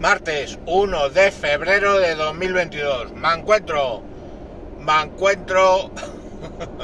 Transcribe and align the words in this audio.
Martes 0.00 0.60
1 0.66 1.08
de 1.08 1.32
febrero 1.32 1.98
de 1.98 2.14
2022. 2.14 3.14
Me 3.14 3.34
encuentro, 3.34 4.00
me 4.78 5.02
encuentro 5.02 5.90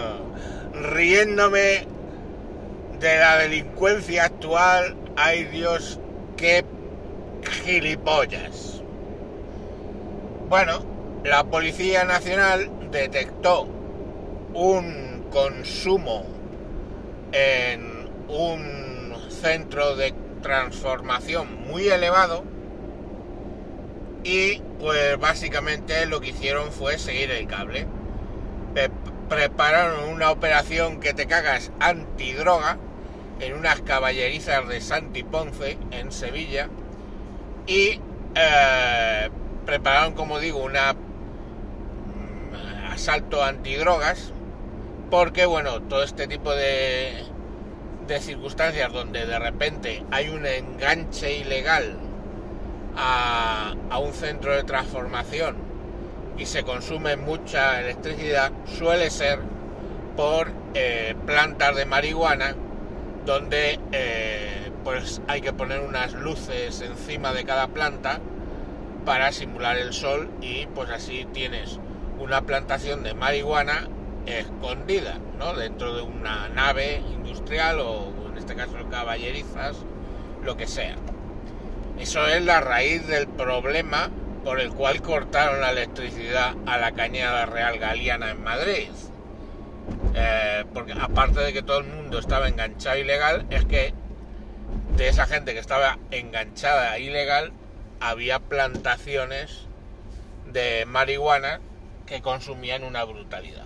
riéndome 0.74 1.86
de 2.98 3.16
la 3.16 3.38
delincuencia 3.38 4.24
actual. 4.24 4.96
Ay 5.16 5.44
Dios, 5.44 6.00
qué 6.36 6.64
gilipollas. 7.62 8.82
Bueno, 10.48 10.84
la 11.22 11.44
Policía 11.44 12.02
Nacional 12.02 12.68
detectó 12.90 13.68
un 14.54 15.26
consumo 15.30 16.24
en 17.30 18.10
un 18.26 19.14
centro 19.30 19.94
de 19.94 20.12
transformación 20.42 21.68
muy 21.68 21.86
elevado 21.86 22.53
y 24.24 24.60
pues 24.80 25.18
básicamente 25.20 26.06
lo 26.06 26.20
que 26.20 26.30
hicieron 26.30 26.72
fue 26.72 26.98
seguir 26.98 27.30
el 27.30 27.46
cable. 27.46 27.86
prepararon 29.28 30.08
una 30.08 30.30
operación 30.30 31.00
que 31.00 31.14
te 31.14 31.26
cagas 31.26 31.70
antidroga 31.80 32.78
en 33.40 33.54
unas 33.54 33.80
caballerizas 33.82 34.66
de 34.68 34.80
Santi 34.80 35.22
Ponce 35.22 35.78
en 35.90 36.10
Sevilla 36.12 36.68
y 37.66 38.00
eh, 38.34 39.30
prepararon 39.64 40.14
como 40.14 40.38
digo 40.38 40.62
una 40.62 40.92
mm, 40.92 40.96
asalto 42.92 43.42
antidrogas 43.42 44.32
porque 45.10 45.46
bueno 45.46 45.82
todo 45.82 46.02
este 46.02 46.26
tipo 46.26 46.54
de 46.54 47.24
de 48.06 48.20
circunstancias 48.20 48.92
donde 48.92 49.24
de 49.24 49.38
repente 49.38 50.04
hay 50.10 50.28
un 50.28 50.44
enganche 50.46 51.38
ilegal 51.38 51.96
a, 52.96 53.74
un 53.98 54.12
centro 54.12 54.54
de 54.54 54.64
transformación 54.64 55.56
y 56.36 56.46
se 56.46 56.64
consume 56.64 57.16
mucha 57.16 57.80
electricidad, 57.80 58.52
suele 58.66 59.10
ser 59.10 59.38
por 60.16 60.50
eh, 60.74 61.14
plantas 61.26 61.76
de 61.76 61.86
marihuana 61.86 62.54
donde 63.24 63.78
eh, 63.92 64.70
pues 64.82 65.22
hay 65.28 65.40
que 65.40 65.52
poner 65.52 65.80
unas 65.80 66.12
luces 66.12 66.80
encima 66.80 67.32
de 67.32 67.44
cada 67.44 67.68
planta 67.68 68.20
para 69.04 69.32
simular 69.32 69.78
el 69.78 69.92
sol 69.92 70.30
y 70.40 70.66
pues 70.66 70.90
así 70.90 71.26
tienes 71.32 71.78
una 72.18 72.42
plantación 72.42 73.02
de 73.02 73.14
marihuana 73.14 73.88
escondida, 74.26 75.18
¿no? 75.38 75.54
Dentro 75.54 75.94
de 75.94 76.02
una 76.02 76.48
nave 76.48 77.02
industrial 77.12 77.80
o 77.80 78.12
en 78.30 78.38
este 78.38 78.54
caso 78.54 78.74
caballerizas, 78.90 79.76
lo 80.42 80.56
que 80.56 80.66
sea. 80.66 80.96
Eso 81.98 82.26
es 82.26 82.42
la 82.42 82.60
raíz 82.60 83.06
del 83.06 83.28
problema 83.28 84.10
por 84.44 84.60
el 84.60 84.70
cual 84.70 85.00
cortaron 85.00 85.60
la 85.60 85.70
electricidad 85.70 86.54
a 86.66 86.76
la 86.76 86.92
cañada 86.92 87.46
real 87.46 87.78
galiana 87.78 88.30
en 88.30 88.42
Madrid. 88.42 88.90
Eh, 90.14 90.64
porque 90.74 90.92
aparte 90.92 91.40
de 91.40 91.52
que 91.52 91.62
todo 91.62 91.78
el 91.78 91.86
mundo 91.86 92.18
estaba 92.18 92.48
enganchado 92.48 92.98
ilegal, 92.98 93.46
es 93.50 93.64
que 93.64 93.94
de 94.96 95.08
esa 95.08 95.26
gente 95.26 95.54
que 95.54 95.60
estaba 95.60 95.98
enganchada 96.10 96.98
ilegal 96.98 97.52
había 98.00 98.38
plantaciones 98.38 99.66
de 100.52 100.84
marihuana 100.86 101.60
que 102.06 102.20
consumían 102.20 102.84
una 102.84 103.04
brutalidad. 103.04 103.64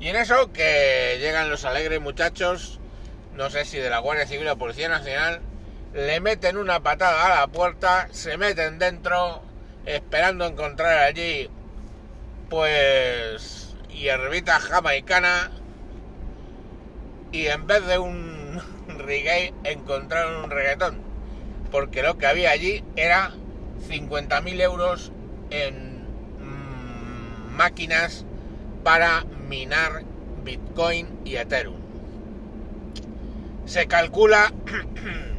Y 0.00 0.08
en 0.08 0.16
eso 0.16 0.52
que 0.52 1.18
llegan 1.20 1.50
los 1.50 1.64
alegres 1.64 2.00
muchachos, 2.00 2.78
no 3.34 3.48
sé 3.50 3.64
si 3.64 3.78
de 3.78 3.90
la 3.90 3.98
Guardia 3.98 4.26
Civil 4.26 4.48
o 4.48 4.56
Policía 4.58 4.88
Nacional, 4.88 5.40
le 5.92 6.20
meten 6.20 6.56
una 6.56 6.80
patada 6.80 7.26
a 7.26 7.40
la 7.40 7.46
puerta, 7.48 8.08
se 8.12 8.36
meten 8.36 8.78
dentro, 8.78 9.42
esperando 9.86 10.46
encontrar 10.46 10.98
allí, 10.98 11.50
pues, 12.48 13.74
hierbita 13.88 14.60
jamaicana, 14.60 15.50
y 17.32 17.46
en 17.46 17.66
vez 17.66 17.86
de 17.86 17.98
un 17.98 18.60
reggae, 18.98 19.52
encontraron 19.64 20.44
un 20.44 20.50
reggaetón, 20.50 20.98
porque 21.70 22.02
lo 22.02 22.18
que 22.18 22.26
había 22.26 22.50
allí 22.50 22.84
era 22.94 23.32
50.000 23.88 24.60
euros 24.60 25.12
en 25.50 26.04
mm, 26.38 27.56
máquinas 27.56 28.24
para 28.84 29.24
minar 29.48 30.04
Bitcoin 30.44 31.08
y 31.24 31.36
Ethereum. 31.36 31.80
Se 33.66 33.86
calcula 33.86 34.52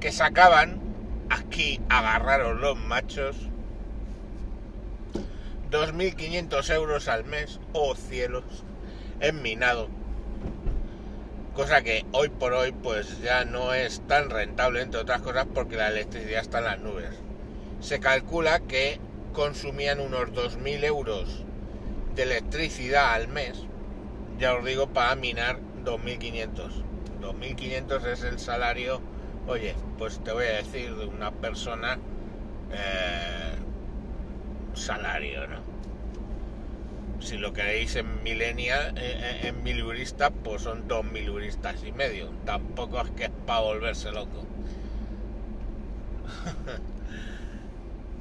que 0.00 0.12
sacaban, 0.12 0.80
aquí 1.28 1.80
agarraron 1.88 2.60
los 2.60 2.78
machos, 2.78 3.36
2.500 5.70 6.74
euros 6.74 7.06
al 7.08 7.24
mes, 7.24 7.60
oh 7.72 7.94
cielos, 7.94 8.64
en 9.20 9.42
minado. 9.42 9.88
Cosa 11.54 11.82
que 11.82 12.06
hoy 12.12 12.30
por 12.30 12.54
hoy 12.54 12.72
pues 12.72 13.20
ya 13.20 13.44
no 13.44 13.74
es 13.74 14.00
tan 14.06 14.30
rentable, 14.30 14.80
entre 14.80 15.00
otras 15.00 15.20
cosas, 15.20 15.46
porque 15.54 15.76
la 15.76 15.88
electricidad 15.88 16.40
está 16.40 16.58
en 16.58 16.64
las 16.64 16.80
nubes. 16.80 17.10
Se 17.80 18.00
calcula 18.00 18.60
que 18.60 18.98
consumían 19.32 20.00
unos 20.00 20.30
2.000 20.30 20.84
euros 20.84 21.44
de 22.14 22.22
electricidad 22.22 23.14
al 23.14 23.28
mes, 23.28 23.64
ya 24.38 24.54
os 24.54 24.64
digo, 24.64 24.88
para 24.88 25.14
minar 25.14 25.58
2.500. 25.84 26.84
2.500 27.20 28.06
es 28.06 28.22
el 28.22 28.38
salario, 28.38 29.02
oye, 29.50 29.74
pues 29.98 30.22
te 30.22 30.32
voy 30.32 30.44
a 30.44 30.52
decir 30.52 30.94
de 30.94 31.06
una 31.06 31.32
persona 31.32 31.98
eh, 32.72 33.54
salario, 34.74 35.46
¿no? 35.48 35.58
Si 37.20 37.36
lo 37.36 37.52
queréis 37.52 37.96
en 37.96 38.22
milenia, 38.22 38.90
eh, 38.90 38.92
eh, 38.96 39.40
en 39.48 39.62
milurista, 39.62 40.30
pues 40.30 40.62
son 40.62 40.88
dos 40.88 41.04
miluristas 41.04 41.82
y 41.84 41.92
medio. 41.92 42.30
Tampoco 42.46 43.00
es 43.00 43.10
que 43.10 43.24
es 43.24 43.30
para 43.46 43.60
volverse 43.60 44.10
loco. 44.12 44.46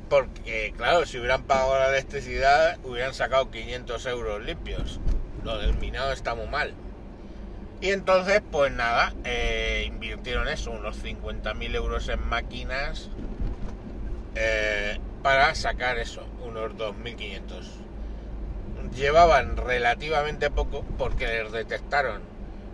Porque, 0.10 0.74
claro, 0.76 1.06
si 1.06 1.20
hubieran 1.20 1.44
pagado 1.44 1.78
la 1.78 1.90
electricidad, 1.90 2.80
hubieran 2.84 3.14
sacado 3.14 3.52
500 3.52 4.06
euros 4.08 4.44
limpios. 4.44 5.00
Lo 5.44 5.60
del 5.60 5.78
minado 5.78 6.12
está 6.12 6.34
muy 6.36 6.48
mal. 6.48 6.74
Y 7.82 7.92
entonces, 7.92 8.42
pues 8.52 8.74
nada, 8.74 9.14
eh, 9.24 9.86
invirtieron 9.88 10.50
eso, 10.50 10.72
unos 10.72 11.02
50.000 11.02 11.76
euros 11.76 12.10
en 12.10 12.28
máquinas 12.28 13.10
eh, 14.36 15.00
para 15.24 15.56
sacar 15.56 15.98
eso, 15.98 16.26
unos 16.46 16.74
2.500. 16.74 17.40
Llevaban 18.96 19.56
relativamente 19.56 20.52
poco 20.52 20.84
porque 20.98 21.26
les 21.26 21.52
detectaron 21.54 22.22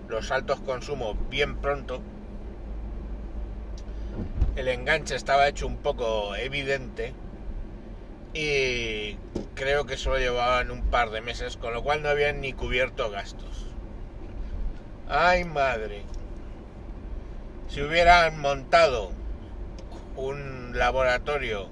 los 0.08 0.32
altos 0.32 0.60
consumos 0.62 1.16
bien 1.30 1.58
pronto. 1.58 2.02
El 4.56 4.70
enganche 4.70 5.16
estaba 5.16 5.48
hecho 5.48 5.68
un 5.68 5.78
poco 5.78 6.36
evidente 6.36 7.14
y 8.34 9.18
creo 9.54 9.86
que 9.86 9.98
solo 9.98 10.18
llevaban 10.18 10.72
un 10.72 10.84
par 10.90 11.12
de 11.12 11.22
meses, 11.22 11.58
con 11.58 11.74
lo 11.74 11.84
cual 11.84 12.02
no 12.02 12.10
habían 12.10 12.42
ni 12.42 12.54
cubierto 12.54 13.12
gastos. 13.12 13.75
Ay 15.08 15.44
madre, 15.44 16.02
si 17.68 17.82
hubieran 17.84 18.40
montado 18.40 19.12
un 20.16 20.72
laboratorio 20.76 21.70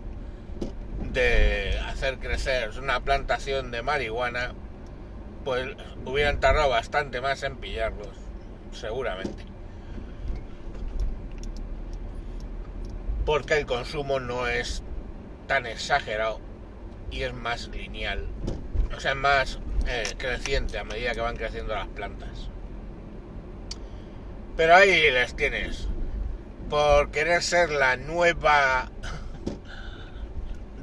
de 1.12 1.80
hacer 1.88 2.20
crecer 2.20 2.78
una 2.80 3.00
plantación 3.00 3.72
de 3.72 3.82
marihuana, 3.82 4.54
pues 5.44 5.76
hubieran 6.06 6.40
tardado 6.40 6.70
bastante 6.70 7.22
más 7.22 7.42
en 7.42 7.58
pillarlos, 7.58 8.16
seguramente. 8.72 9.46
Porque 13.26 13.58
el 13.58 13.66
consumo 13.66 14.20
no 14.20 14.48
es 14.48 14.84
tan 15.48 15.66
exagerado 15.66 16.40
y 17.10 17.24
es 17.24 17.34
más 17.34 17.68
lineal, 17.70 18.28
o 18.96 19.00
sea, 19.00 19.16
más 19.16 19.58
eh, 19.88 20.04
creciente 20.18 20.78
a 20.78 20.84
medida 20.84 21.14
que 21.14 21.22
van 21.22 21.36
creciendo 21.36 21.74
las 21.74 21.88
plantas. 21.88 22.53
Pero 24.56 24.76
ahí 24.76 25.10
les 25.12 25.36
tienes. 25.36 25.88
Por 26.70 27.12
querer 27.12 27.42
ser 27.44 27.70
la 27.72 27.98
nueva 27.98 28.90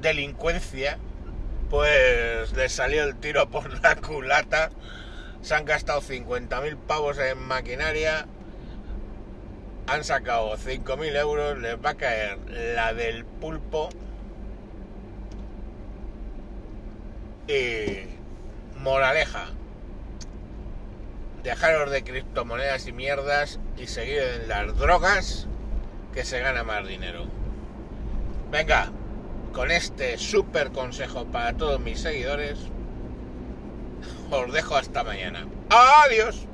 delincuencia, 0.00 0.99
pues 1.69 2.52
les 2.52 2.72
salió 2.72 3.05
el 3.05 3.17
tiro 3.17 3.49
por 3.50 3.82
la 3.82 3.96
culata. 3.96 4.70
Se 5.43 5.55
han 5.55 5.64
gastado 5.64 6.02
50.000 6.02 6.76
pavos 6.76 7.19
en 7.19 7.38
maquinaria. 7.38 8.26
Han 9.87 10.05
sacado 10.05 10.56
5.000 10.56 11.16
euros. 11.16 11.58
Les 11.58 11.76
va 11.76 11.90
a 11.90 11.96
caer 11.96 12.38
la 12.75 12.93
del 12.93 13.25
pulpo 13.25 13.88
Y 17.50 18.06
moraleja, 18.78 19.46
dejaros 21.42 21.90
de 21.90 22.02
criptomonedas 22.04 22.87
y 22.87 22.92
mierdas 22.92 23.58
y 23.76 23.87
seguir 23.87 24.22
en 24.22 24.48
las 24.48 24.76
drogas 24.76 25.46
que 26.12 26.25
se 26.25 26.40
gana 26.40 26.64
más 26.64 26.87
dinero. 26.87 27.26
Venga, 28.50 28.90
con 29.52 29.70
este 29.70 30.19
súper 30.19 30.70
consejo 30.70 31.25
para 31.26 31.56
todos 31.56 31.81
mis 31.81 32.00
seguidores, 32.00 32.58
os 34.31 34.52
dejo 34.52 34.76
hasta 34.76 35.04
mañana. 35.04 35.46
Adiós. 35.70 36.46